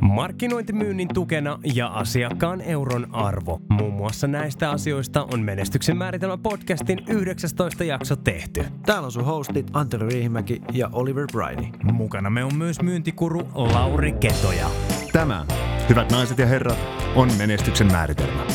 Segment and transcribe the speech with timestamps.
[0.00, 3.60] Markkinointimyynnin tukena ja asiakkaan euron arvo.
[3.68, 8.64] Muun muassa näistä asioista on Menestyksen määritelmä podcastin 19 jakso tehty.
[8.86, 11.72] Täällä on sun hostit Antero Riihimäki ja Oliver Briney.
[11.92, 14.70] Mukana me on myös myyntikuru Lauri Ketoja.
[15.12, 15.46] Tämä,
[15.88, 16.78] hyvät naiset ja herrat,
[17.16, 18.46] on menestyksen määritelmä.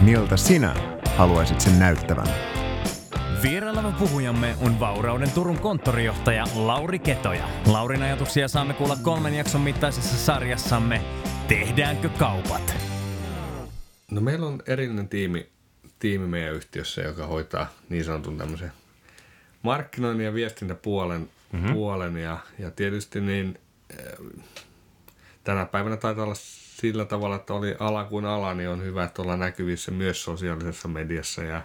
[0.00, 0.74] Miltä sinä
[1.16, 2.49] haluaisit sen näyttävän?
[3.42, 7.48] Vieraileva puhujamme on Vaurauden Turun konttorijohtaja Lauri Ketoja.
[7.66, 11.02] Laurin ajatuksia saamme kuulla kolmen jakson mittaisessa sarjassamme
[11.48, 12.76] Tehdäänkö kaupat?
[14.10, 15.48] No meillä on erillinen tiimi,
[15.98, 18.72] tiimi meidän yhtiössä, joka hoitaa niin sanotun tämmöisen
[19.62, 21.72] markkinoinnin ja viestintäpuolen mm-hmm.
[21.72, 23.58] puolen ja, ja tietysti niin
[23.92, 24.42] äh,
[25.44, 26.34] tänä päivänä taitaa olla
[26.80, 30.88] sillä tavalla, että oli ala kuin ala, niin on hyvä, että ollaan näkyvissä myös sosiaalisessa
[30.88, 31.62] mediassa ja,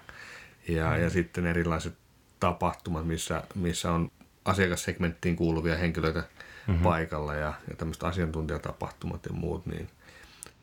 [0.67, 1.01] ja, mm.
[1.01, 1.93] ja sitten erilaiset
[2.39, 4.11] tapahtumat, missä, missä on
[4.45, 6.23] asiakassegmenttiin kuuluvia henkilöitä
[6.67, 6.83] mm-hmm.
[6.83, 9.89] paikalla ja, ja tämmöiset asiantuntijatapahtumat ja muut, niin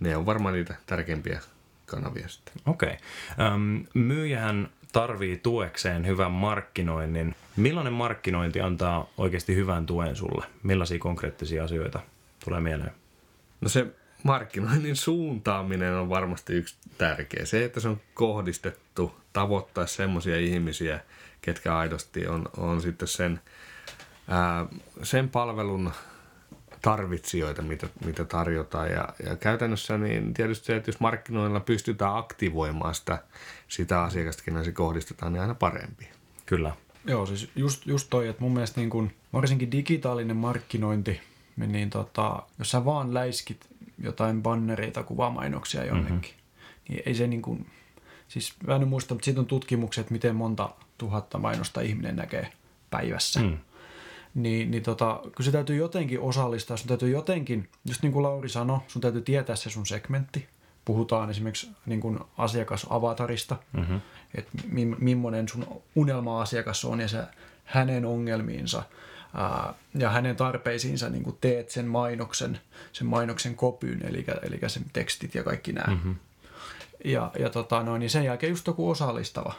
[0.01, 1.41] ne on varmaan niitä tärkeimpiä
[1.87, 2.55] kanavia sitten.
[2.67, 2.97] Okei.
[3.33, 3.55] Okay.
[3.55, 7.35] Um, myyjähän tarvii tuekseen hyvän markkinoinnin.
[7.57, 10.47] Millainen markkinointi antaa oikeasti hyvän tuen sulle?
[10.63, 12.01] Millaisia konkreettisia asioita
[12.45, 12.93] tulee mieleen?
[13.61, 13.87] No se
[14.23, 17.45] markkinoinnin suuntaaminen on varmasti yksi tärkeä.
[17.45, 21.01] Se, että se on kohdistettu tavoittaa semmoisia ihmisiä,
[21.43, 23.41] ketkä aidosti on, on sitten sen,
[24.29, 24.67] ää,
[25.03, 25.93] sen palvelun
[26.83, 28.91] tarvitsijoita, mitä, mitä tarjotaan.
[28.91, 33.19] Ja, ja käytännössä niin tietysti se, että jos markkinoilla pystytään aktivoimaan sitä,
[33.69, 36.09] sitä asiakasta, kenelle se kohdistetaan, niin aina parempi.
[36.47, 36.77] Kyllä.
[37.05, 41.21] Joo, siis just, just toi, että mun mielestä niin kun, varsinkin digitaalinen markkinointi,
[41.57, 43.72] niin tota, jos sä vaan läiskit
[44.03, 46.85] jotain bannereita, kuvamainoksia jonnekin, mm-hmm.
[46.89, 47.67] niin ei se niin kuin,
[48.29, 52.53] siis mä en muista, mutta siitä on tutkimukset, miten monta tuhatta mainosta ihminen näkee
[52.91, 53.41] päivässä.
[53.41, 53.59] Mm.
[54.35, 58.49] Niin, niin tota, kyllä se täytyy jotenkin osallistaa, sun täytyy jotenkin, just niin kuin Lauri
[58.49, 60.47] sanoi, sun täytyy tietää se sun segmentti.
[60.85, 64.01] Puhutaan esimerkiksi niin kuin asiakasavatarista, mm-hmm.
[64.35, 67.23] että mi- millainen sun unelma-asiakas on ja se
[67.65, 68.83] hänen ongelmiinsa–
[69.95, 72.61] ja hänen tarpeisiinsa niin kuin teet sen mainoksen,
[72.93, 75.95] sen mainoksen kopyn, eli, eli sen tekstit ja kaikki nämä.
[75.95, 76.17] Mm-hmm.
[77.05, 79.55] Ja, ja tota, no, niin sen jälkeen just joku osallistava.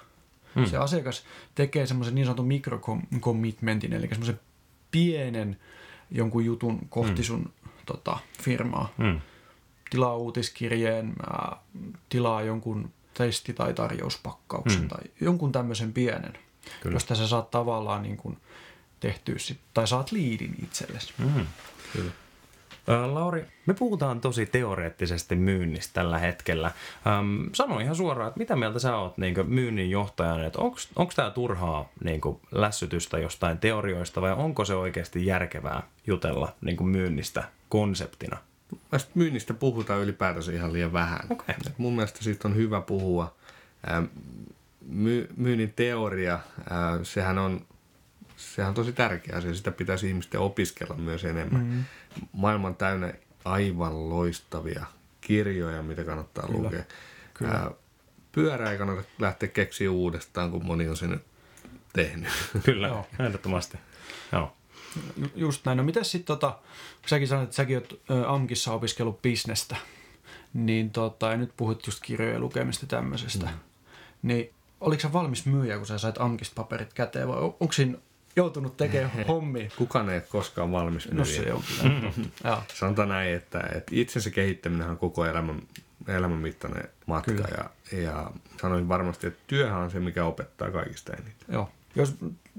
[0.55, 0.65] Mm.
[0.65, 1.23] Se asiakas
[1.55, 4.39] tekee semmoisen niin sanotun mikrocommitmentin, eli semmoisen
[4.91, 5.59] pienen
[6.11, 7.23] jonkun jutun kohti mm.
[7.23, 7.53] sun
[7.85, 8.93] tota, firmaa.
[8.97, 9.21] Mm.
[9.89, 11.57] Tilaa uutiskirjeen, ää,
[12.09, 14.87] tilaa jonkun testi- tai tarjouspakkauksen mm.
[14.87, 16.33] tai jonkun tämmöisen pienen,
[16.81, 16.95] Kyllä.
[16.95, 18.37] josta sä saat tavallaan niin kuin–
[19.03, 21.13] tehtyä sit, tai saat liidin itsellesi.
[21.17, 21.45] Mm,
[21.93, 22.11] kyllä.
[22.87, 26.71] Lauri, me puhutaan tosi teoreettisesti myynnistä tällä hetkellä.
[27.07, 30.59] Ähm, sano ihan suoraan, että mitä mieltä sä oot niin myynnin johtajana, että
[30.95, 32.21] onko tämä turhaa niin
[32.51, 38.37] lässytystä jostain teorioista vai onko se oikeasti järkevää jutella niin myynnistä konseptina?
[38.71, 41.19] Mielestäni myynnistä puhutaan ylipäätänsä ihan liian vähän.
[41.29, 41.55] Okay.
[41.77, 43.35] mun mielestä siitä on hyvä puhua.
[44.87, 46.39] My, myynnin teoria,
[47.03, 47.65] sehän on
[48.43, 49.53] sehän on tosi tärkeä asia.
[49.53, 51.61] Sitä pitäisi ihmisten opiskella myös enemmän.
[51.61, 51.83] Mm-hmm.
[52.31, 53.13] Maailman täynnä
[53.45, 54.85] aivan loistavia
[55.21, 56.63] kirjoja, mitä kannattaa Kyllä.
[56.63, 56.83] lukea.
[57.33, 57.53] Kyllä.
[57.53, 57.71] Ää,
[58.31, 61.21] pyörä ei kannata lähteä keksiä uudestaan, kun moni on sen
[61.93, 62.31] tehnyt.
[62.65, 63.07] Kyllä, Joo.
[63.19, 63.77] ehdottomasti.
[64.31, 64.53] Joo.
[65.35, 65.77] Just näin.
[65.77, 66.59] No miten sitten, tota,
[67.05, 69.75] säkin sanoit, että säkin oot AMKissa opiskellut bisnestä,
[70.53, 73.51] niin tota, ja nyt puhut just kirjojen lukemista tämmöisestä, mm.
[74.21, 77.97] niin oliko sä valmis myyjä, kun sä sait AMKista paperit käteen, vai onko siinä
[78.35, 79.69] joutunut tekemään hommia.
[79.77, 81.63] Kukaan ei ole koskaan valmis No se on
[82.73, 85.61] Sanotaan näin, että, että itsensä kehittäminen on koko elämän,
[86.07, 87.31] elämän mittainen matka.
[87.31, 91.33] Ja, ja sanoin varmasti, että työhän on se, mikä opettaa kaikista eniten.
[91.51, 91.69] Joo.
[91.95, 92.15] Jos,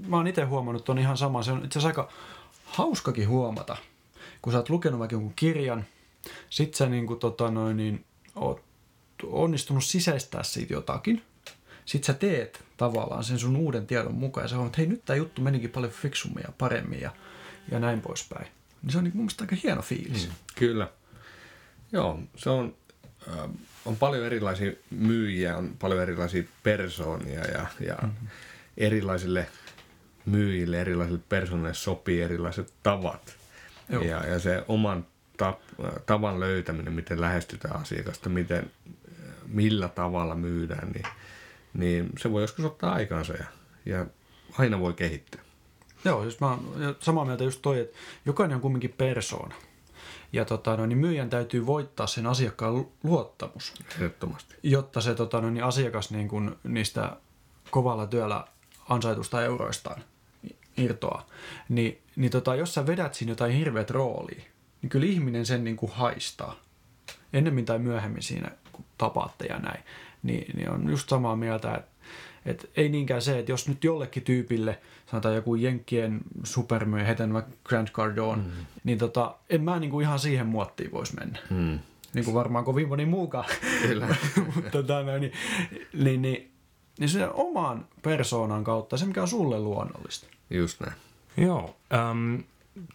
[0.07, 1.43] mä oon itse huomannut, että on ihan sama.
[1.43, 2.13] Se on itse asiassa aika
[2.65, 3.77] hauskakin huomata,
[4.41, 5.85] kun sä oot lukenut vaikka jonkun kirjan,
[6.49, 8.61] sit sä niin kuin, tota noin, niin, oot
[9.23, 11.21] onnistunut sisäistää siitä jotakin–
[11.85, 15.05] sit sä teet tavallaan sen sun uuden tiedon mukaan ja sä huomaat, että hei nyt
[15.05, 17.11] tämä juttu menikin paljon fiksummin ja paremmin ja,
[17.71, 18.47] ja näin poispäin.
[18.81, 20.27] Niin se on niin mun mielestä aika hieno fiilis.
[20.27, 20.87] Mm, kyllä.
[21.91, 22.75] Joo, se on,
[23.27, 23.49] äh,
[23.85, 28.27] on paljon erilaisia myyjiä, on paljon erilaisia persoonia ja, ja mm-hmm.
[28.77, 29.47] erilaisille
[30.25, 33.35] myyjille, erilaisille persoonille sopii erilaiset tavat.
[33.89, 34.03] Joo.
[34.03, 35.05] Ja, ja se oman
[35.37, 35.59] tap,
[36.05, 38.71] tavan löytäminen, miten lähestytään asiakasta, miten,
[39.47, 41.05] millä tavalla myydään, niin–
[41.75, 43.45] niin se voi joskus ottaa aikaansa ja,
[43.85, 44.05] ja
[44.57, 45.41] aina voi kehittyä.
[46.05, 49.55] Joo, siis mä oon samaa mieltä just toi, että jokainen on kumminkin persoona.
[50.33, 53.73] Ja tota, no, niin myyjän täytyy voittaa sen asiakkaan luottamus.
[53.95, 54.55] Ehdottomasti.
[54.63, 57.17] Jotta se tota, no, niin asiakas niin kun, niistä
[57.71, 58.47] kovalla työllä
[58.89, 60.03] ansaitusta euroistaan
[60.77, 61.27] irtoaa.
[61.69, 64.43] Ni, niin tota, jos sä vedät siinä jotain hirveät roolia,
[64.81, 66.55] niin kyllä ihminen sen niin kuin haistaa.
[67.33, 69.83] Ennemmin tai myöhemmin siinä, kun tapaatte ja näin,
[70.25, 71.95] niin, niin on just samaa mieltä, että
[72.45, 74.79] et ei niinkään se, että jos nyt jollekin tyypille,
[75.11, 78.51] sanotaan joku Jenkkien supermyy, heten vaikka Grant Cardone, mm.
[78.83, 81.39] niin tota, en mä niinku ihan siihen muottiin voisi mennä.
[81.49, 81.79] Mm.
[82.13, 83.45] Niin kuin varmaan kovin moni muukaan.
[83.81, 84.07] Kyllä.
[84.55, 85.31] Mutta tota, no, niin,
[85.93, 86.51] niin, niin,
[86.99, 90.27] niin sen oman persoonan kautta, se mikä on sulle luonnollista.
[90.49, 90.93] Just näin.
[91.37, 91.75] Joo.
[92.11, 92.43] Um,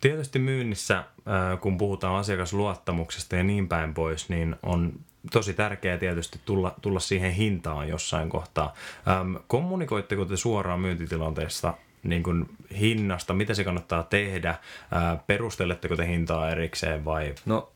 [0.01, 4.93] tietysti myynnissä, äh, kun puhutaan asiakasluottamuksesta ja niin päin pois, niin on
[5.33, 8.75] tosi tärkeää tietysti tulla, tulla siihen hintaan jossain kohtaa.
[9.09, 12.47] Ähm, kommunikoitteko te suoraan myyntitilanteesta niin kuin
[12.81, 17.35] hinnasta, mitä se kannattaa tehdä, äh, perusteletteko te hintaa erikseen vai?
[17.47, 17.73] No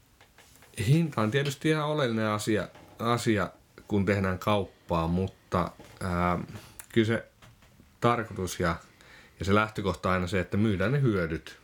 [0.86, 2.68] hinta on tietysti ihan oleellinen asia,
[2.98, 3.50] asia
[3.88, 5.70] kun tehdään kauppaa, mutta
[6.00, 6.38] ää,
[6.92, 7.24] kyllä se
[8.00, 8.76] tarkoitus ja,
[9.38, 11.58] ja se lähtökohta on aina se, että myydään ne hyödyt.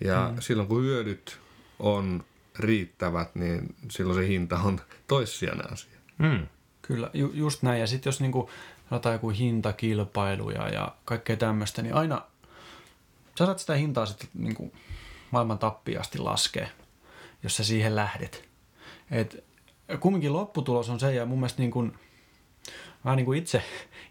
[0.00, 0.40] Ja mm.
[0.40, 1.38] silloin kun hyödyt
[1.78, 2.24] on
[2.58, 5.98] riittävät, niin silloin se hinta on toissijainen asia.
[6.18, 6.46] Mm.
[6.82, 7.80] Kyllä, ju- just näin.
[7.80, 8.50] Ja sitten jos niinku,
[8.90, 12.22] sanotaan joku hintakilpailuja ja kaikkea tämmöistä, niin aina
[13.38, 14.72] sä saat sitä hintaa sitten niinku
[15.30, 16.68] maailman tappiasti laskea,
[17.42, 18.48] jos sä siihen lähdet.
[19.10, 19.44] Et
[20.00, 21.98] kumminkin lopputulos on se, ja mun mielestä niin kun,
[23.04, 23.62] mä niin kuin itse,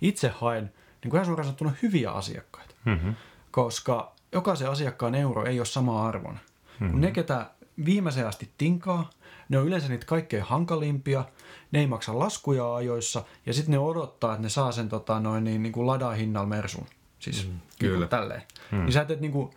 [0.02, 0.74] itse haen
[1.04, 2.76] niin kuin ihan suoraan sanottuna hyviä asiakkaita.
[2.86, 3.16] Mm-hmm.
[3.52, 6.34] Koska jokaisen asiakkaan euro ei ole sama arvon.
[6.34, 6.92] Mm-hmm.
[6.92, 7.50] Kun ne, ketä
[7.86, 9.10] viimeiseen asti tinkaa,
[9.50, 11.26] ne on yleensä niitä kaikkein hankalimpia,
[11.72, 15.44] ne ei maksa laskuja ajoissa, ja sitten ne odottaa, että ne saa sen tota, noin,
[15.44, 16.86] niin, niin kuin ladahinnalla mersun.
[17.20, 18.00] Siis mm, kyllä.
[18.00, 18.42] Niin tälleen.
[18.72, 18.80] Mm.
[18.80, 19.54] Niin sä teet niin kuin,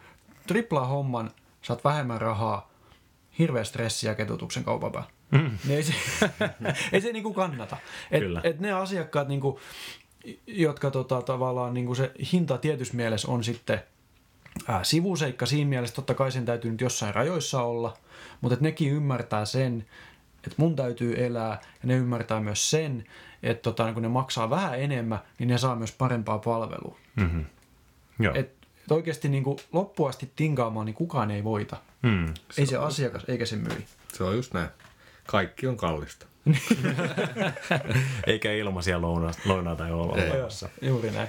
[0.47, 1.31] triplaa homman,
[1.63, 2.71] saat vähemmän rahaa,
[3.39, 5.11] hirveä stressi ja ketutuksen kaupan päällä.
[5.31, 5.59] Mm.
[5.65, 5.95] Niin ei se,
[6.93, 7.77] ei se niinku kannata.
[8.11, 8.41] Et, Kyllä.
[8.45, 9.61] et ne asiakkaat, niinku,
[10.47, 13.83] jotka tota, tavallaan niinku se hinta tietyssä mielessä on sitten
[14.69, 17.97] ää, sivuseikka siinä mielessä, totta kai sen täytyy nyt jossain rajoissa olla,
[18.41, 19.87] mutta et nekin ymmärtää sen,
[20.37, 23.05] että mun täytyy elää, ja ne ymmärtää myös sen,
[23.43, 26.99] että tota, kun ne maksaa vähän enemmän, niin ne saa myös parempaa palvelua.
[27.17, 27.45] Mm-hmm.
[28.19, 28.35] Joo.
[28.35, 28.47] Et,
[28.85, 31.77] et oikeasti niin kuin loppuasti tinkaamaan, niin kukaan ei voita.
[32.03, 32.35] Mm.
[32.59, 33.85] Ei se asiakas, eikä se myy.
[34.13, 34.69] Se on just näin.
[35.27, 36.27] Kaikki on kallista.
[38.27, 40.69] Eikä ilmaisia louna- lounaita ole olemassa.
[40.83, 41.29] Juuri näin.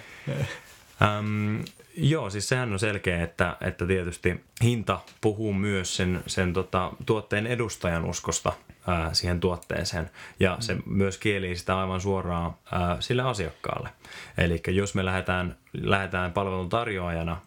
[1.01, 1.61] Ähm,
[1.97, 7.47] joo, siis sehän on selkeä, että, että tietysti hinta puhuu myös sen, sen tota, tuotteen
[7.47, 8.53] edustajan uskosta
[8.87, 10.09] ää, siihen tuotteeseen.
[10.39, 13.89] Ja se myös kielii sitä aivan suoraan ää, sille asiakkaalle.
[14.37, 17.37] Eli jos me lähdetään, lähdetään palvelun tarjoajana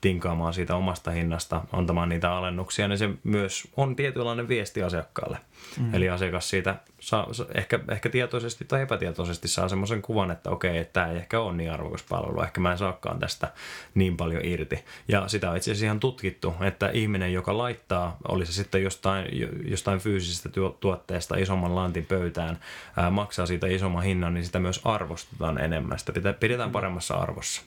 [0.00, 5.38] tinkaamaan siitä omasta hinnasta, antamaan niitä alennuksia, niin se myös on tietynlainen viesti asiakkaalle.
[5.78, 5.94] Mm.
[5.94, 10.78] Eli asiakas siitä saa, sa- ehkä, ehkä tietoisesti tai epätietoisesti saa semmoisen kuvan, että okei,
[10.78, 13.52] että tämä ei ehkä ole niin arvokas palvelu, ehkä mä en saakaan tästä
[13.94, 14.84] niin paljon irti.
[15.08, 19.26] Ja sitä on itse asiassa ihan tutkittu, että ihminen, joka laittaa, oli se sitten jostain,
[19.70, 22.58] jostain fyysisestä tuo- tuotteesta isomman lantin pöytään,
[22.96, 25.98] ää, maksaa siitä isomman hinnan, niin sitä myös arvostetaan enemmän.
[25.98, 27.59] Sitä pidetään, pidetään paremmassa arvossa,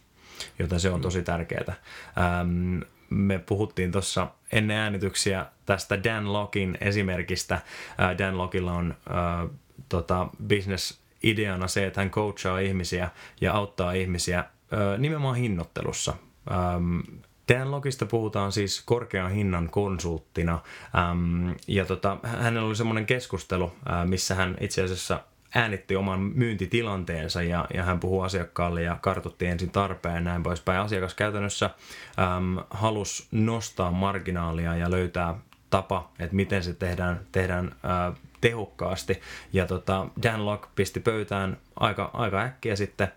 [0.60, 1.74] joten se on tosi tärkeää.
[2.18, 7.62] Ähm, me puhuttiin tuossa ennen äänityksiä tästä Dan Lockin esimerkistä.
[7.98, 9.48] Ää, Dan Lockilla on ää,
[9.90, 13.10] tota, business ideana se, että hän coachaa ihmisiä
[13.42, 16.14] ja auttaa ihmisiä ää, nimenomaan hinnoittelussa.
[16.52, 17.00] Ähm,
[17.54, 20.60] Dan Lockista puhutaan siis korkean hinnan konsulttina
[20.98, 25.20] ähm, ja tota, hänellä oli semmoinen keskustelu, äh, missä hän itse asiassa
[25.56, 30.80] äänitti oman myyntitilanteensa ja, ja hän puhuu asiakkaalle ja kartoitti ensin tarpeen ja näin poispäin.
[30.80, 35.36] Asiakas käytännössä äm, halusi nostaa marginaalia ja löytää
[35.70, 39.22] tapa, että miten se tehdään, tehdään ää, tehokkaasti.
[39.54, 43.08] Ja tota, Dan Lock pisti pöytään aika, aika äkkiä sitten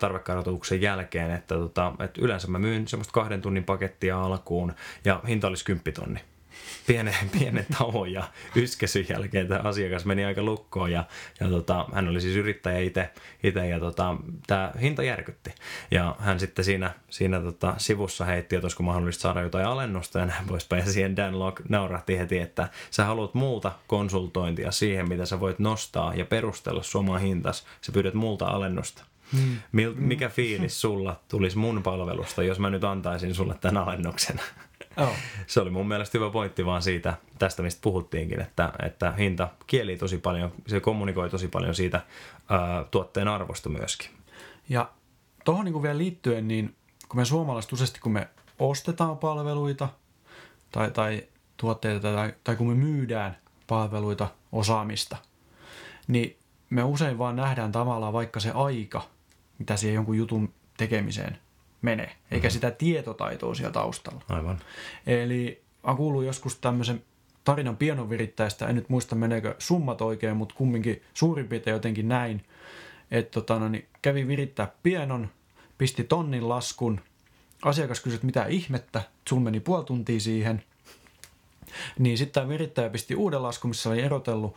[0.00, 4.72] tarvekartoituksen jälkeen, että, tota, että yleensä mä myyn semmoista kahden tunnin pakettia alkuun
[5.04, 6.31] ja hinta olisi 10 tonni
[6.86, 8.22] pienen, pienen tauon ja
[8.56, 11.04] yskesyn jälkeen tämä asiakas meni aika lukkoon ja,
[11.40, 13.10] ja tota, hän oli siis yrittäjä itse,
[13.70, 14.16] ja tota,
[14.46, 15.54] tämä hinta järkytti.
[15.90, 20.26] Ja hän sitten siinä, siinä tota, sivussa heitti, että olisiko mahdollista saada jotain alennusta ja
[20.26, 20.84] näin poispäin.
[20.86, 25.58] Ja siihen Dan Locke naurahti heti, että sä haluat muuta konsultointia siihen, mitä sä voit
[25.58, 27.66] nostaa ja perustella suomaa hintas.
[27.80, 29.04] Sä pyydät multa alennusta.
[29.72, 34.40] Mil, mikä fiilis sulla tulisi mun palvelusta, jos mä nyt antaisin sulle tämän alennuksen?
[34.96, 35.16] Oh.
[35.46, 39.96] Se oli mun mielestä hyvä pointti vaan siitä, tästä mistä puhuttiinkin, että, että hinta kieli
[39.96, 42.00] tosi paljon, se kommunikoi tosi paljon siitä
[42.48, 44.10] ää, tuotteen arvosta myöskin.
[44.68, 44.90] Ja
[45.44, 46.74] tuohon niin vielä liittyen, niin
[47.08, 49.88] kun me suomalaiset useasti, kun me ostetaan palveluita
[50.72, 51.22] tai, tai
[51.56, 55.16] tuotteita tai, tai kun me myydään palveluita, osaamista,
[56.08, 56.36] niin
[56.70, 59.02] me usein vaan nähdään tavallaan vaikka se aika,
[59.58, 61.38] mitä siihen jonkun jutun tekemiseen
[61.82, 62.50] menee, eikä mm-hmm.
[62.50, 64.22] sitä tietotaitoa siellä taustalla.
[64.28, 64.60] Aivan.
[65.06, 67.02] Eli mä kuullut joskus tämmöisen
[67.44, 72.44] tarinan pianovirittäjästä, en nyt muista meneekö summat oikein, mutta kumminkin suurin piirtein jotenkin näin,
[73.10, 75.28] että tota, no, niin kävi virittää pianon,
[75.78, 77.00] pisti tonnin laskun,
[77.62, 80.62] asiakas kysyi, että mitä ihmettä, sun meni puoli tuntia siihen,
[81.98, 84.56] niin sitten tämä virittäjä pisti uuden laskun, missä oli erotellut,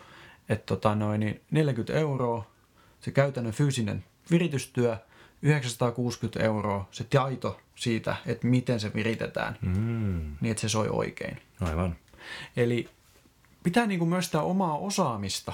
[0.50, 2.46] että tota, noin, niin 40 euroa,
[3.00, 4.98] se käytännön fyysinen viritystyö,
[5.42, 10.36] 960 euroa se taito siitä, että miten se viritetään, mm.
[10.42, 11.42] niin että se soi oikein.
[11.62, 11.96] Aivan.
[12.58, 12.90] Eli
[13.64, 15.54] pitää niin kuin myös sitä omaa osaamista,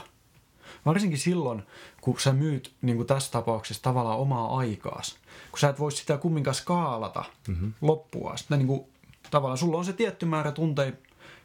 [0.86, 1.64] varsinkin silloin,
[2.02, 5.18] kun sä myyt niin kuin tässä tapauksessa tavallaan omaa aikaas.
[5.52, 7.74] Kun sä et voi sitä kumminkaan skaalata mm-hmm.
[7.82, 8.38] loppua.
[8.38, 8.84] Sitten niin kuin,
[9.32, 10.92] tavallaan sulla on se tietty määrä tunteja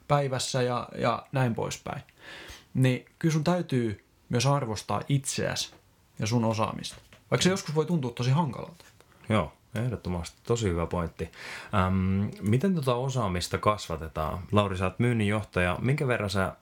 [0.08, 2.02] päivässä ja, ja näin poispäin.
[2.74, 5.74] Niin kyllä sun täytyy myös arvostaa itseäsi
[6.18, 6.96] ja sun osaamista.
[7.30, 8.84] Vaikka se joskus voi tuntua tosi hankalalta.
[9.28, 10.36] Joo, ehdottomasti.
[10.44, 11.28] Tosi hyvä pointti.
[11.74, 14.38] Ähm, miten tota osaamista kasvatetaan?
[14.52, 15.78] Lauri, sä oot myynninjohtaja.
[15.80, 16.54] Minkä verran sä äh,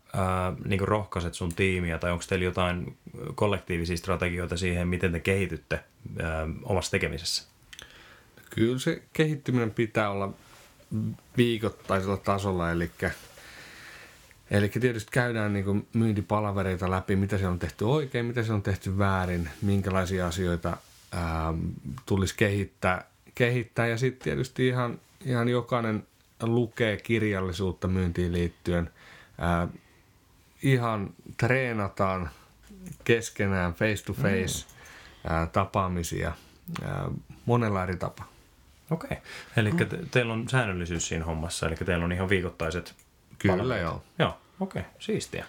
[0.65, 2.97] niin rohkaiset sun tiimiä tai onko teillä jotain
[3.35, 6.27] kollektiivisia strategioita siihen, miten te kehitytte äh,
[6.63, 7.45] omassa tekemisessä?
[8.51, 10.33] Kyllä se kehittyminen pitää olla
[11.37, 12.91] viikoittaisella tasolla, eli
[14.51, 18.99] Eli tietysti käydään niin myyntipalavereita läpi, mitä se on tehty oikein, mitä se on tehty
[18.99, 20.77] väärin, minkälaisia asioita
[21.13, 21.55] ää,
[22.07, 23.87] tulisi kehittää, kehittää.
[23.87, 26.07] ja sitten tietysti ihan, ihan jokainen
[26.43, 28.91] lukee kirjallisuutta myyntiin liittyen.
[29.39, 29.69] Ää,
[30.63, 32.31] ihan treenataan
[33.05, 35.33] keskenään face to face mm.
[35.33, 36.33] ää, tapaamisia
[36.83, 37.09] ää,
[37.47, 38.29] monella eri tapaa.
[38.91, 39.09] Okei.
[39.11, 39.23] Okay.
[39.57, 43.04] Eli te, teillä on säännöllisyys siinä hommassa, eli teillä on ihan viikoittaiset
[43.39, 43.83] Kyllä palvelut.
[43.83, 44.03] joo.
[44.19, 44.93] Joo, okei, okay.
[44.99, 45.45] siistiä.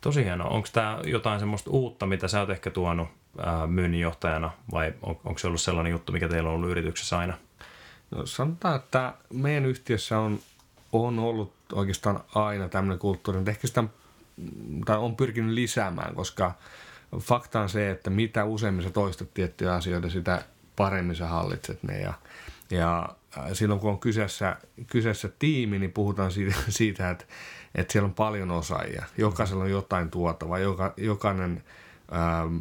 [0.00, 0.48] Tosi hienoa.
[0.48, 3.08] Onko tämä jotain semmoista uutta, mitä sä oot ehkä tuonut
[3.38, 7.34] ää, myynninjohtajana, vai on, onko se ollut sellainen juttu, mikä teillä on ollut yrityksessä aina?
[8.10, 10.38] No sanotaan, että meidän yhtiössä on,
[10.92, 13.84] on ollut oikeastaan aina tämmöinen kulttuuri, mutta ehkä sitä
[14.86, 16.54] tai on pyrkinyt lisäämään, koska
[17.18, 20.42] fakta on se, että mitä useammin sä toistat tiettyjä asioita, sitä
[20.76, 22.00] paremmin sä hallitset ne.
[22.00, 22.14] Ja,
[22.70, 23.08] ja
[23.52, 24.56] silloin kun on kyseessä,
[24.86, 27.24] kyseessä tiimi, niin puhutaan siitä, siitä että,
[27.74, 29.04] että siellä on paljon osaajia.
[29.18, 31.64] Jokaisella on jotain tuotavaa, joka, jokainen
[32.12, 32.56] ähm,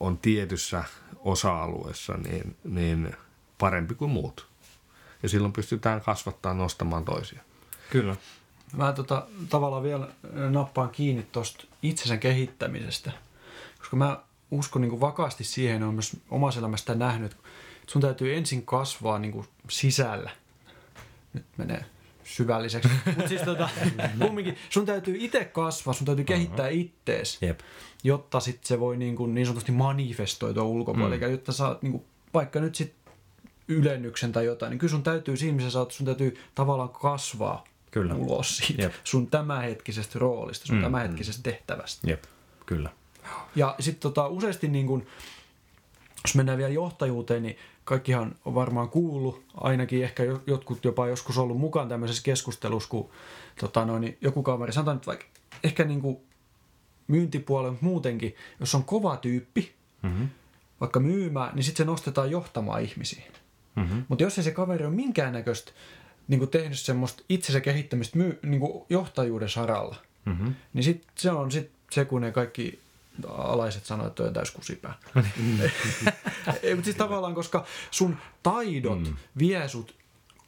[0.00, 0.84] on tietyssä
[1.18, 3.16] osa-alueessa niin, niin
[3.58, 4.46] parempi kuin muut.
[5.22, 7.42] Ja silloin pystytään kasvattaa nostamaan toisia.
[7.90, 8.16] Kyllä.
[8.76, 10.08] Mä tota, tavallaan vielä
[10.50, 13.12] nappaan kiinni tuosta itsensä kehittämisestä,
[13.78, 17.44] koska mä uskon niin kuin vakaasti siihen, on myös omassa elämästä nähnyt, että
[17.90, 20.30] sun täytyy ensin kasvaa niin kuin sisällä.
[21.32, 21.84] Nyt menee
[22.24, 22.88] syvälliseksi.
[23.16, 23.68] Mutta siis tota,
[24.22, 26.80] kumminkin, sun täytyy itse kasvaa, sun täytyy kehittää uh-huh.
[26.80, 27.60] ittees, Jep.
[28.04, 31.16] jotta sit se voi niin, kuin, niin sanotusti manifestoitua ulkopuolelle.
[31.16, 31.22] Mm.
[31.22, 32.04] Eli jotta saat niin kuin,
[32.34, 32.94] vaikka nyt sit
[33.68, 38.14] ylennyksen tai jotain, niin kyllä sun täytyy siinä, missä saat, sun täytyy tavallaan kasvaa kyllä.
[38.14, 38.92] ulos siitä Jep.
[39.04, 40.82] sun tämänhetkisestä roolista, sun mm.
[40.82, 42.10] tämänhetkisestä tehtävästä.
[42.10, 42.24] Jep,
[42.66, 42.90] kyllä.
[43.56, 45.06] Ja sitten tota, useasti niin kun,
[46.24, 51.58] jos mennään vielä johtajuuteen, niin kaikkihan on varmaan kuullut, ainakin ehkä jotkut jopa joskus ollut
[51.58, 53.10] mukaan tämmöisessä keskustelussa, kun
[53.60, 55.26] tota noin, niin joku kaveri, sanotaan nyt vaikka
[55.64, 56.18] ehkä niin kuin
[57.08, 60.28] myyntipuolella muutenkin, jos on kova tyyppi, mm-hmm.
[60.80, 63.22] vaikka myymään, niin sitten se nostetaan johtamaan ihmisiä.
[63.76, 64.04] Mm-hmm.
[64.08, 65.72] Mutta jos ei se kaveri ole minkäännäköistä
[66.28, 70.54] niin kuin tehnyt semmoista itsensä kehittämistä myy, niin kuin johtajuuden saralla, mm-hmm.
[70.72, 72.78] niin sit se on sit se, kun ne kaikki
[73.28, 74.94] alaiset sanoo, että on täys kusipää.
[76.62, 79.16] Ei, mutta siis tavallaan, koska sun taidot mm.
[79.38, 79.94] vie sut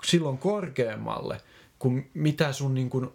[0.05, 1.41] silloin korkeammalle,
[1.79, 3.09] kuin mitä sun niin kuin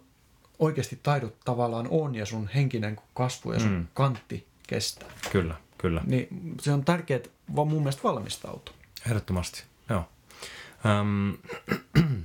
[0.58, 3.86] oikeasti taidot tavallaan on ja sun henkinen kasvu ja sun mm.
[3.94, 5.08] kantti kestää.
[5.32, 6.00] Kyllä, kyllä.
[6.04, 6.28] Niin
[6.60, 7.20] se on tärkeää
[7.56, 8.74] vaan mun mielestä valmistautua.
[9.06, 10.08] Ehdottomasti, joo.
[11.00, 11.36] Um,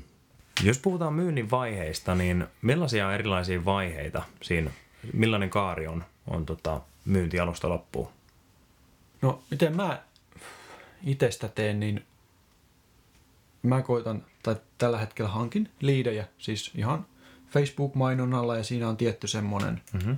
[0.64, 4.72] jos puhutaan myynnin vaiheista, niin millaisia erilaisia vaiheita siinä,
[5.14, 8.08] millainen kaari on, on tota, myynti alusta loppuun?
[9.22, 10.04] No, miten mä
[11.04, 12.06] itsestä teen, niin
[13.64, 17.06] mä koitan, tai tällä hetkellä hankin liidejä, siis ihan
[17.50, 20.18] Facebook-mainonnalla ja siinä on tietty semmoinen mm-hmm.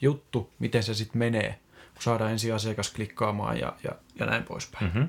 [0.00, 1.60] juttu, miten se sitten menee,
[1.94, 4.84] kun saadaan ensin asiakas klikkaamaan ja, ja, ja näin poispäin.
[4.84, 5.08] Mm-hmm.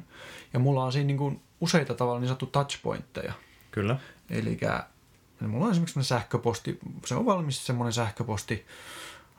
[0.54, 3.34] Ja mulla on siinä niin kuin useita tavalla niin sanottu touchpointteja.
[3.72, 4.00] Kyllä.
[4.30, 4.60] Eli
[5.48, 8.66] mulla on esimerkiksi sähköposti, se on valmis semmoinen sähköposti,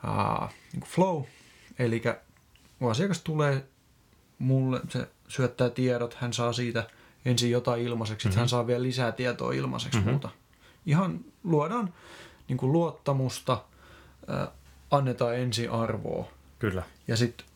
[0.05, 1.23] uh, niin kuin flow,
[1.79, 2.03] Eli
[2.79, 3.67] kun asiakas tulee
[4.39, 6.89] mulle, se syöttää tiedot, hän saa siitä
[7.25, 8.39] ensin jotain ilmaiseksi, mm-hmm.
[8.39, 10.11] hän saa vielä lisää tietoa ilmaiseksi mm-hmm.
[10.11, 10.29] muuta.
[10.87, 11.95] Ihan luodaan
[12.49, 13.65] niin kuin luottamusta,
[14.31, 14.49] äh,
[14.91, 16.29] annetaan ensin arvoa.
[16.59, 16.83] Kyllä.
[17.09, 17.47] Ja sitten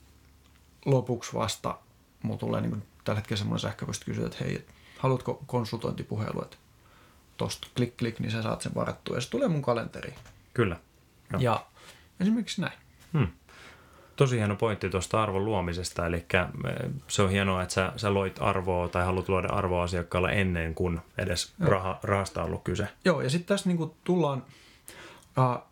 [0.84, 1.78] lopuksi vasta
[2.22, 4.66] mulla tulee niin kuin tällä hetkellä semmoinen sähköposti kysyä, että hei,
[4.98, 6.56] haluatko konsultointipuhelu, että
[7.36, 10.16] tosta klik klik, niin sä saat sen varattua ja se tulee mun kalenteriin.
[10.54, 10.76] Kyllä.
[11.32, 11.42] Joo.
[11.42, 11.66] Ja
[12.20, 12.78] esimerkiksi näin.
[14.20, 16.26] Tosi hieno pointti tuosta arvon luomisesta, eli
[17.08, 21.00] se on hienoa, että sä, sä loit arvoa tai haluat luoda arvoa asiakkaalle ennen kuin
[21.18, 22.88] edes raha, rahasta on ollut kyse.
[23.04, 24.44] Joo, ja sitten tässä niinku tullaan,
[25.38, 25.62] uh,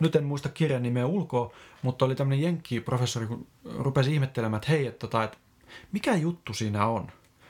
[0.00, 1.52] nyt en muista kirjan nimeä ulkoa,
[1.82, 3.46] mutta oli tämmöinen jenkki-professori, kun
[3.78, 5.38] rupesi ihmettelemään, että hei, että, tota, että
[5.92, 7.06] mikä juttu siinä on?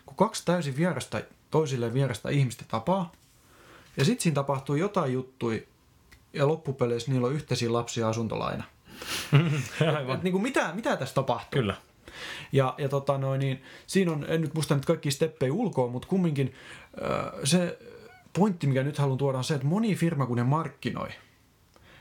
[0.07, 3.13] Kun kaksi täysin vierasta, toisilleen vierasta ihmistä tapaa,
[3.97, 5.67] ja sitten siinä tapahtuu jotain juttui,
[6.33, 8.65] ja loppupeleissä niillä on yhteisiä lapsia asuntolaina.
[9.97, 10.17] Aivan.
[10.17, 11.61] Et, niin kuin mitä, mitä tässä tapahtuu?
[11.61, 11.75] Kyllä.
[12.53, 16.09] Ja, ja tota noin, niin siinä on, en nyt muista nyt kaikki steppejä ulkoa, mutta
[16.09, 16.55] kumminkin
[17.03, 17.79] äh, se
[18.33, 21.09] pointti, mikä nyt haluan tuoda on se, että moni firma, kun ne markkinoi,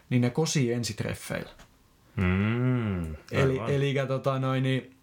[0.09, 1.51] niin ne kosii ensitreffeillä.
[2.15, 4.95] Mm, Eli, eli tota noin, niin,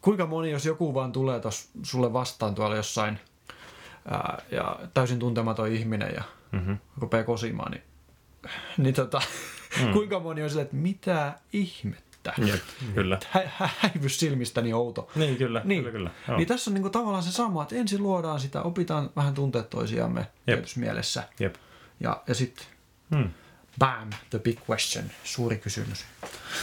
[0.00, 3.18] kuinka moni, jos joku vaan tulee tos sulle vastaan tuolla jossain
[4.10, 6.22] ää, ja täysin tuntematon ihminen ja
[6.52, 6.78] mm-hmm.
[6.96, 7.82] rupeaa kosimaan, niin,
[8.78, 9.20] niin tota,
[9.84, 9.92] mm.
[9.92, 12.32] kuinka moni on silleen, että mitä ihmettä?
[12.38, 12.62] Jep,
[12.94, 13.18] kyllä.
[13.30, 15.10] Hä, hä, häivys silmistäni outo.
[15.14, 16.10] Niin, kyllä, Niin, kyllä, kyllä.
[16.28, 16.36] Joo.
[16.36, 20.26] niin tässä on niinku tavallaan se sama, että ensin luodaan sitä, opitaan vähän tuntea toisiamme
[20.46, 21.22] tietyssä mielessä.
[21.40, 21.54] Jep.
[22.00, 22.66] Ja, ja sitten
[23.14, 23.30] Hmm.
[23.78, 26.04] bam, the big question, suuri kysymys.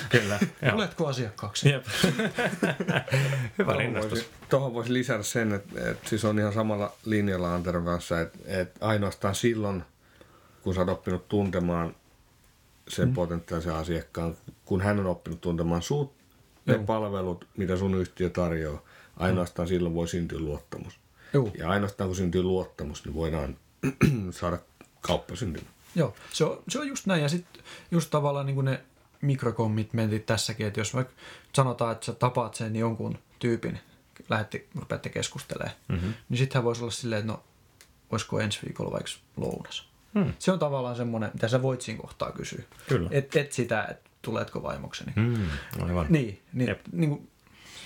[0.09, 0.39] Kyllä.
[0.61, 0.71] joo.
[0.71, 1.69] Tuletko asiakkaaksi?
[1.69, 1.85] Jep.
[3.57, 7.85] Hyvä Tuohon voisi, tuohon voisi lisätä sen, että, että siis on ihan samalla linjalla Anteron
[7.85, 9.83] kanssa, että, että ainoastaan silloin,
[10.61, 11.95] kun sä oot oppinut tuntemaan
[12.87, 13.13] sen mm.
[13.13, 16.13] potentiaalisen asiakkaan, kun hän on oppinut tuntemaan sut,
[16.65, 16.83] ne Joo.
[16.83, 18.81] palvelut, mitä sun yhtiö tarjoaa,
[19.17, 20.99] ainoastaan silloin voi syntyä luottamus.
[21.33, 21.51] Joo.
[21.57, 23.57] Ja ainoastaan kun syntyy luottamus, niin voidaan
[24.31, 24.57] saada
[25.01, 25.73] kauppa syntymään.
[25.95, 27.21] Joo, se on, se on just näin.
[27.21, 28.81] Ja sitten just tavallaan niin kuin ne
[29.21, 31.13] mikrokommitmentit tässäkin, että jos vaikka
[31.53, 33.79] sanotaan, että sä tapaat sen jonkun tyypin,
[34.29, 36.13] lähette, rupeatte keskustelemaan, mm-hmm.
[36.29, 37.43] niin sittenhän voisi olla silleen, että no,
[38.11, 39.87] olisiko ensi viikolla vaikka lounas.
[40.19, 40.33] Hmm.
[40.39, 42.63] Se on tavallaan semmoinen, mitä sä voit siinä kohtaa kysyä.
[42.89, 43.09] Kyllä.
[43.11, 45.13] Et, et sitä, että tuletko vaimokseni.
[45.15, 45.47] Mm,
[45.81, 46.05] aivan.
[46.09, 46.79] Niin, niin, Jep.
[46.91, 47.29] niin kuin,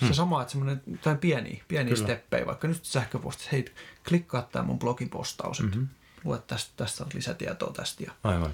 [0.07, 3.65] se sama, että semmoinen jotain pieniä, pieniä steppejä, vaikka nyt sähköpostissa, hei,
[4.07, 5.87] klikkaa tämä mun blogipostaus, mm-hmm.
[6.23, 8.53] lue tästä, tästä lisätietoa tästä ja Aivan.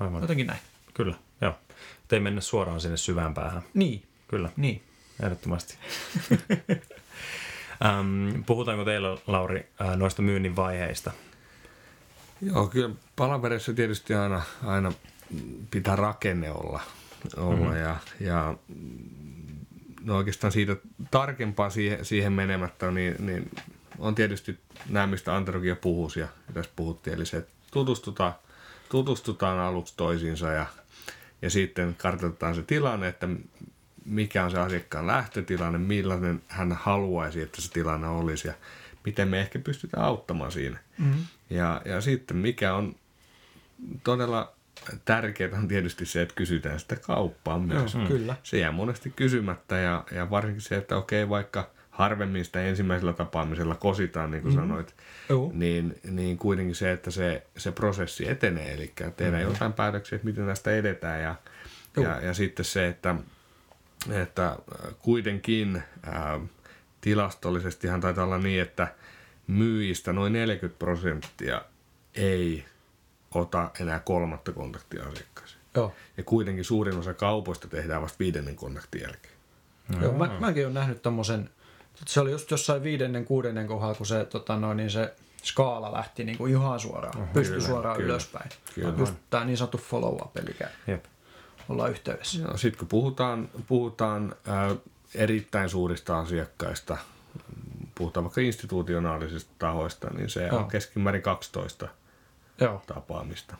[0.00, 0.22] Aivan.
[0.22, 0.60] jotenkin näin.
[0.94, 1.54] Kyllä, joo.
[2.12, 3.62] Ei mennä suoraan sinne syvään päähän.
[3.74, 4.82] Niin, Kyllä, niin.
[5.22, 5.78] ehdottomasti.
[7.84, 11.12] ähm, puhutaanko teillä, Lauri, noista myynnin vaiheista?
[12.42, 14.92] Joo, kyllä palaverissa tietysti aina, aina
[15.70, 16.80] pitää rakenne olla,
[17.36, 17.76] olla mm-hmm.
[17.76, 18.54] ja, ja
[20.00, 20.76] no oikeastaan siitä
[21.10, 23.50] tarkempaa siihen, siihen menemättä, niin, niin
[23.98, 28.34] on tietysti nämä, mistä Anterokin jo puhuisi ja tässä puhuttiin, eli se, että tutustutaan,
[28.88, 30.66] tutustutaan aluksi toisiinsa ja,
[31.42, 33.28] ja sitten kartoitetaan se tilanne, että
[34.04, 38.54] mikä on se asiakkaan lähtötilanne, millainen hän haluaisi, että se tilanne olisi ja
[39.06, 40.78] miten me ehkä pystytään auttamaan siinä.
[40.98, 41.24] Mm-hmm.
[41.50, 42.94] Ja, ja sitten mikä on
[44.04, 44.56] todella
[45.04, 47.94] tärkeää on tietysti se, että kysytään sitä kauppaa myös.
[47.94, 48.36] Joo, kyllä.
[48.42, 53.74] Se jää monesti kysymättä ja, ja varsinkin se, että okei, vaikka harvemmin sitä ensimmäisellä tapaamisella
[53.74, 54.68] kositaan, niin kuin mm-hmm.
[54.68, 54.94] sanoit,
[55.28, 55.50] Joo.
[55.54, 59.52] niin, niin kuitenkin se, että se, se prosessi etenee, eli tehdään mm-hmm.
[59.52, 61.34] jotain päätöksiä, että miten tästä edetään ja,
[61.96, 63.14] ja, ja sitten se, että,
[64.10, 64.56] että
[64.98, 66.40] kuitenkin ää,
[67.06, 68.88] tilastollisestihan taitaa olla niin, että
[69.46, 71.62] myyjistä noin 40 prosenttia
[72.14, 72.64] ei
[73.34, 75.60] ota enää kolmatta kontaktia asiakkaaseen.
[75.74, 75.92] Joo.
[76.16, 79.34] Ja kuitenkin suurin osa kaupoista tehdään vasta viidennen kontaktin jälkeen.
[79.88, 80.02] Mm.
[80.02, 81.50] Joo, mä, mäkin olen nähnyt tommosen,
[82.06, 85.14] se oli just jossain viidennen, kuudennen kohdalla, kun se, tota noin, niin se
[85.44, 88.50] skaala lähti niin kuin ihan suoraan, uh-huh, pystyi kyllä, suoraan kyllä, ylöspäin.
[88.74, 88.94] kyllä.
[88.98, 91.04] Just tämä niin sanottu follow-up, eli Jep.
[91.68, 92.42] ollaan yhteydessä.
[92.42, 94.76] No, Sitten kun puhutaan, puhutaan ää,
[95.14, 96.96] erittäin suurista asiakkaista,
[97.94, 100.58] puhutaan vaikka institutionaalisista tahoista, niin se Joo.
[100.58, 101.88] on keskimäärin 12
[102.60, 103.56] Joo, tapaamista.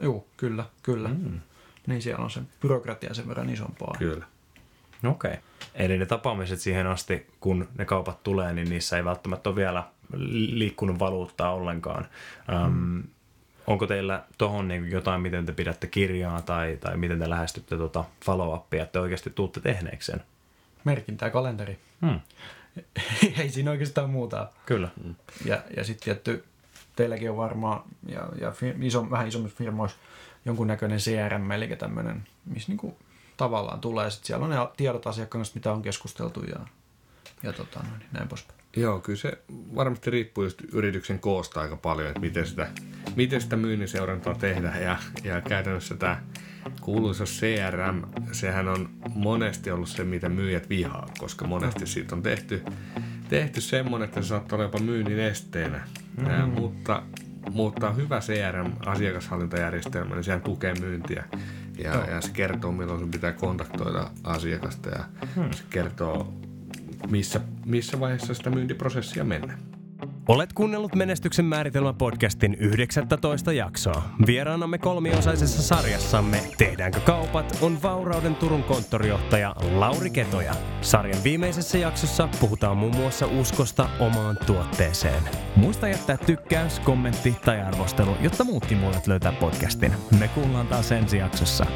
[0.00, 1.08] Joo kyllä, kyllä.
[1.08, 1.40] Mm.
[1.86, 3.94] Niin siellä on se byrokratia sen verran isompaa.
[3.98, 4.26] Kyllä.
[5.04, 5.30] Okei.
[5.30, 5.42] Okay.
[5.74, 9.84] Eli ne tapaamiset siihen asti, kun ne kaupat tulee, niin niissä ei välttämättä ole vielä
[10.52, 12.06] liikkunut valuuttaa ollenkaan.
[12.48, 12.64] Mm.
[12.64, 13.02] Öm,
[13.66, 18.04] onko teillä tuohon niin jotain, miten te pidätte kirjaa tai, tai miten te lähestytte tuota
[18.24, 20.22] follow-upia, että te oikeasti tuutte tehneeksi sen?
[20.84, 21.78] Merkintää kalenteri.
[22.06, 22.20] Hmm.
[23.38, 24.48] Ei siinä oikeastaan muuta.
[24.66, 24.88] Kyllä.
[25.44, 26.44] Ja, ja sitten tietty,
[26.96, 29.98] teilläkin on varmaan, ja, ja iso, vähän isommissa firmoissa,
[30.44, 32.96] jonkunnäköinen CRM, eli tämmöinen, missä niinku
[33.36, 34.10] tavallaan tulee.
[34.10, 36.60] Sitten siellä on ne tiedot asiakkaan kanssa, mitä on keskusteltu ja,
[37.42, 38.60] ja tota, no, niin näin poispäin.
[38.76, 39.38] Joo, kyllä se
[39.74, 42.68] varmasti riippuu just yrityksen koosta aika paljon, että miten sitä,
[43.16, 44.82] miten sitä myynnin seurantaa tehdään.
[44.82, 46.22] Ja, ja käytännössä tämä
[46.80, 52.64] kuuluisa CRM, sehän on monesti ollut se, mitä myyjät vihaa, koska monesti siitä on tehty,
[53.28, 55.80] tehty semmoinen, että se saattaa olla jopa myynnin esteenä.
[56.16, 56.50] mm.
[56.60, 57.02] mutta,
[57.50, 61.24] mutta hyvä CRM-asiakashallintajärjestelmä, niin sehän tukee myyntiä.
[61.78, 65.52] Ja, ja se kertoo, milloin sun pitää kontaktoida asiakasta ja hmm.
[65.52, 66.32] se kertoo,
[67.10, 69.73] missä, missä vaiheessa sitä myyntiprosessia mennään.
[70.28, 74.02] Olet kuunnellut Menestyksen määritelmä podcastin 19 jaksoa.
[74.26, 80.54] Vieraanamme kolmiosaisessa sarjassamme Tehdäänkö kaupat on Vaurauden Turun konttorijohtaja Lauri Ketoja.
[80.80, 85.22] Sarjan viimeisessä jaksossa puhutaan muun muassa uskosta omaan tuotteeseen.
[85.56, 89.92] Muista jättää tykkäys, kommentti tai arvostelu, jotta muutkin voivat löytää podcastin.
[90.18, 91.66] Me kuullaan taas ensi jaksossa.